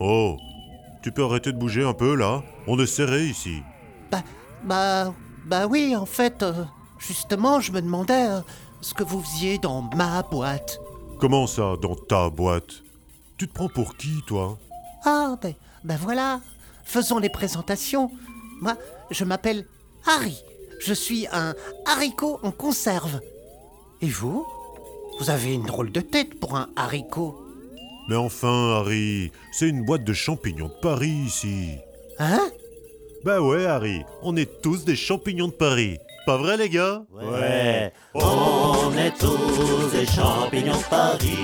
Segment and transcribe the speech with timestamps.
[0.00, 0.38] Oh,
[1.02, 3.62] tu peux arrêter de bouger un peu là On est serré ici.
[4.10, 4.22] Bah,
[4.64, 6.64] bah, bah oui, en fait, euh,
[6.98, 8.40] justement, je me demandais euh,
[8.80, 10.80] ce que vous faisiez dans ma boîte.
[11.18, 12.82] Comment ça, dans ta boîte?
[13.36, 14.58] Tu te prends pour qui, toi?
[15.04, 15.54] Ah, ben,
[15.84, 16.40] ben voilà,
[16.82, 18.10] faisons les présentations.
[18.62, 18.76] Moi,
[19.10, 19.66] je m'appelle
[20.06, 20.42] Harry.
[20.80, 21.54] Je suis un
[21.84, 23.20] haricot en conserve.
[24.00, 24.46] Et vous?
[25.18, 27.38] Vous avez une drôle de tête pour un haricot.
[28.10, 31.76] Mais enfin, Harry, c'est une boîte de champignons de Paris ici.
[32.18, 32.50] Hein?
[33.24, 35.96] Bah ouais, Harry, on est tous des champignons de Paris.
[36.26, 37.04] Pas vrai, les gars?
[37.12, 41.38] Ouais, on est tous des champignons de Paris.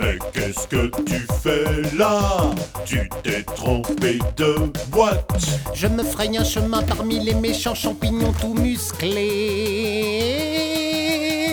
[0.00, 1.21] Mais qu'est-ce que tu
[2.84, 5.30] Tu t'es trompé de boîte.
[5.72, 9.18] Je me fraye un chemin parmi les méchants champignons tout musclés.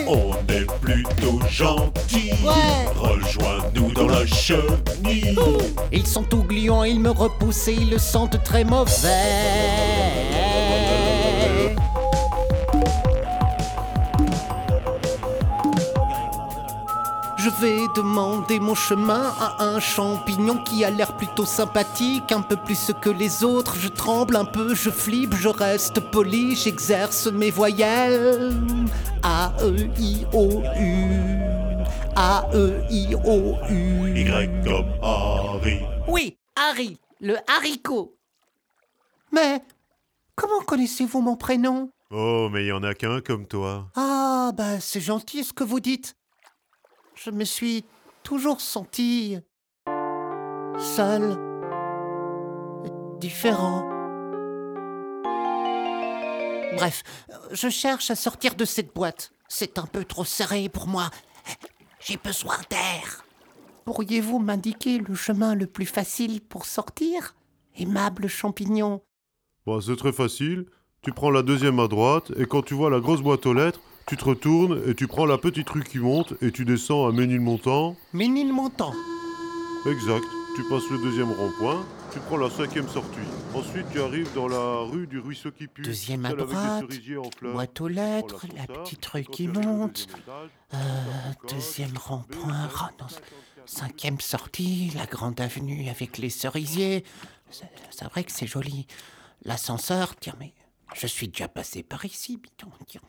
[0.06, 2.32] On est plutôt gentils.
[2.44, 2.88] Ouais.
[2.96, 5.38] Rejoins-nous dans la chenille.
[5.92, 9.10] Ils sont tout gluants, ils me repoussent et ils le sentent très mauvais.
[17.42, 22.56] Je vais demander mon chemin à un champignon qui a l'air plutôt sympathique, un peu
[22.56, 23.76] plus que les autres.
[23.76, 28.52] Je tremble un peu, je flippe, je reste poli, j'exerce mes voyelles.
[29.22, 31.40] A, E, I, O, U.
[32.14, 34.10] A, E, I, O, U.
[34.14, 35.80] Y comme Harry.
[36.08, 38.14] Oui, Harry, le haricot.
[39.32, 39.62] Mais
[40.34, 41.90] comment connaissez-vous mon prénom?
[42.10, 43.88] Oh, mais il y en a qu'un comme toi.
[43.96, 46.16] Ah, bah c'est gentil ce que vous dites.
[47.22, 47.84] Je me suis
[48.22, 49.36] toujours senti
[50.78, 51.36] seul,
[53.20, 53.86] différent.
[56.76, 57.02] Bref,
[57.50, 59.32] je cherche à sortir de cette boîte.
[59.48, 61.10] C'est un peu trop serré pour moi.
[62.00, 63.22] J'ai besoin d'air.
[63.84, 67.34] Pourriez-vous m'indiquer le chemin le plus facile pour sortir?
[67.76, 69.02] Aimable champignon.
[69.66, 70.64] Bon, c'est très facile.
[71.02, 73.80] Tu prends la deuxième à droite et quand tu vois la grosse boîte aux lettres,
[74.10, 77.12] tu te retournes et tu prends la petite rue qui monte et tu descends à
[77.12, 77.94] Ménilmontant.
[78.12, 78.92] Ménilmontant.
[79.86, 80.24] Exact.
[80.56, 83.20] Tu passes le deuxième rond-point, tu prends la cinquième sortie.
[83.54, 85.82] Ensuite, tu arrives dans la rue du ruisseau qui pue.
[85.82, 86.86] Deuxième à droite,
[87.52, 90.08] boîte aux lettres, la petite rue qui monte.
[90.74, 90.76] Euh,
[91.48, 92.68] deuxième rond-point,
[93.64, 97.04] cinquième sortie, la grande avenue avec les cerisiers.
[97.92, 98.88] C'est vrai que c'est joli.
[99.44, 100.52] L'ascenseur, tiens, mais
[100.96, 103.02] je suis déjà passé par ici, putain, tiens,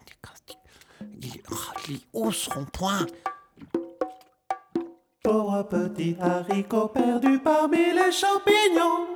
[1.21, 1.55] il, oh,
[1.87, 3.05] il est haut ce rond-point.
[5.23, 9.07] Pauvre petit haricot perdu parmi les champignons.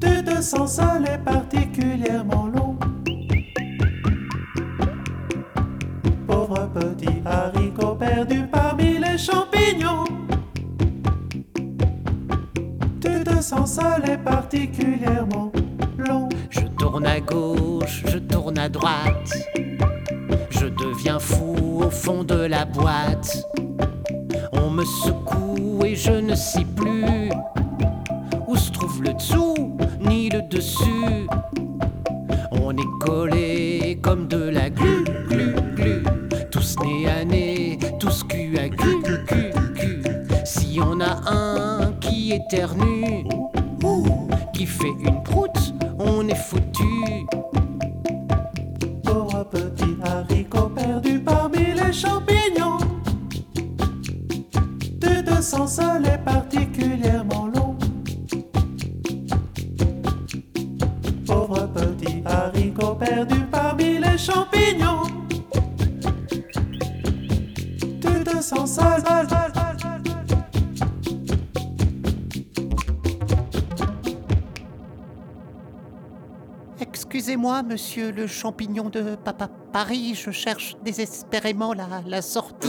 [0.00, 2.76] Tu te sens seul et particulièrement long.
[6.26, 10.04] Pauvre petit haricot perdu parmi les champignons.
[13.00, 15.52] Tu te sens seul et particulièrement
[15.96, 16.28] long.
[16.50, 19.32] Je tourne à gauche, je tourne à droite.
[20.62, 23.44] Je deviens fou au fond de la boîte.
[24.52, 27.30] On me secoue et je ne sais plus
[28.46, 31.26] où se trouve le dessous ni le dessus.
[32.52, 36.04] On est collé comme de la glu, glu, glu.
[36.52, 40.02] Tous nez à nez, tous cul à cul, cul, cul.
[40.44, 43.24] Si on a un qui éternue,
[44.52, 46.91] qui fait une proute, on est foutu.
[62.24, 65.02] Petit haricot perdu parmi les champignons.
[68.00, 70.38] Tu te sens seul, seul, seul, seul, seul, seul.
[76.80, 82.68] Excusez-moi, monsieur le champignon de Papa Paris, je cherche désespérément la, la sortie.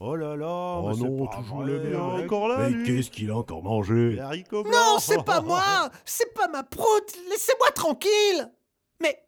[0.00, 1.94] Oh là là, Oh mais non, pas toujours le mec.
[2.24, 4.18] encore là, Mais qu'est-ce qu'il a encore mangé?
[4.18, 4.64] Haricots.
[4.64, 5.62] Non, c'est pas moi
[6.04, 8.50] C'est pas ma proute Laissez-moi tranquille
[9.00, 9.22] Mais.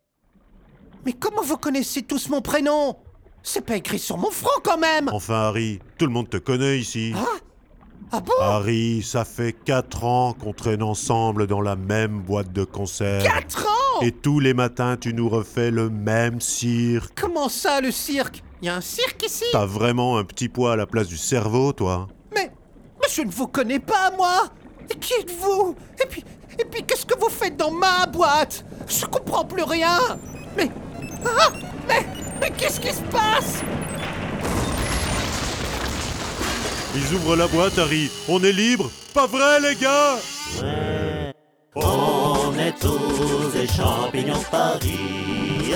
[1.04, 2.96] Mais comment vous connaissez tous mon prénom?
[3.42, 6.78] C'est pas écrit sur mon front quand même Enfin, Harry, tout le monde te connaît
[6.78, 7.14] ici.
[7.16, 8.20] Ah?
[8.20, 8.32] Bon?
[8.40, 13.22] Harry, ça fait 4 ans qu'on traîne ensemble dans la même boîte de conserve.
[13.22, 14.00] 4 ans?
[14.02, 17.18] Et tous les matins, tu nous refais le même cirque.
[17.20, 18.42] Comment ça, le cirque?
[18.62, 19.44] Y a un cirque ici?
[19.52, 22.50] T'as vraiment un petit poids à la place du cerveau, toi Mais.
[23.00, 24.48] Mais je ne vous connais pas, moi
[25.00, 25.76] Qui êtes-vous?
[26.02, 26.24] Et puis,
[26.58, 28.64] et puis qu'est-ce que vous faites dans ma boîte?
[28.86, 29.98] Je comprends plus rien
[30.56, 30.70] Mais...
[31.24, 31.52] Ah
[31.86, 32.06] Mais...
[32.40, 33.62] Mais qu'est-ce qui se passe?
[36.94, 38.10] Ils ouvrent la boîte, Harry.
[38.28, 38.90] On est libre?
[39.12, 40.16] Pas vrai, les gars?
[40.62, 41.32] Ouais.
[41.74, 45.74] On est tous des champignons de Paris.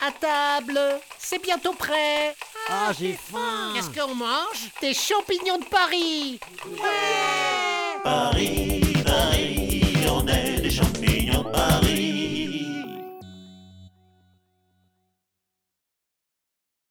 [0.00, 0.80] À table,
[1.18, 2.34] c'est bientôt prêt.
[2.68, 3.72] Ah, j'ai faim.
[3.74, 4.70] Qu'est-ce qu'on mange?
[4.80, 6.40] Des champignons de Paris
[8.40, 8.79] Paris,